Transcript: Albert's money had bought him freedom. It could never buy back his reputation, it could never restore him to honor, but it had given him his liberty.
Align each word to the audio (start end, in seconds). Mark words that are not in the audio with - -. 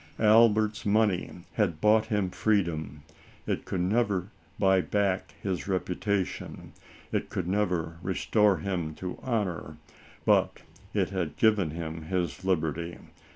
Albert's 0.17 0.83
money 0.83 1.29
had 1.53 1.79
bought 1.79 2.07
him 2.07 2.31
freedom. 2.31 3.03
It 3.45 3.65
could 3.65 3.81
never 3.81 4.31
buy 4.57 4.81
back 4.81 5.35
his 5.43 5.67
reputation, 5.67 6.73
it 7.11 7.29
could 7.29 7.47
never 7.47 7.99
restore 8.01 8.57
him 8.57 8.95
to 8.95 9.19
honor, 9.21 9.77
but 10.25 10.63
it 10.91 11.11
had 11.11 11.37
given 11.37 11.69
him 11.69 12.01
his 12.05 12.43
liberty. 12.43 12.97